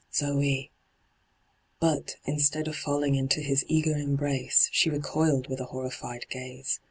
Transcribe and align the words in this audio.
'Zoe 0.15 0.71
1' 1.77 1.77
But, 1.79 2.15
instead 2.25 2.67
of 2.67 2.75
falling 2.75 3.13
into 3.13 3.39
his 3.39 3.63
eager 3.67 3.93
em 3.93 4.15
brace, 4.15 4.67
she 4.71 4.89
recoiled 4.89 5.47
with 5.47 5.59
a 5.59 5.65
horrified 5.65 6.25
gaze. 6.27 6.79